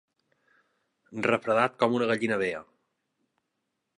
Refredat 1.27 1.77
com 1.83 1.93
una 1.99 2.09
gallina 2.13 2.41
vella. 2.45 2.65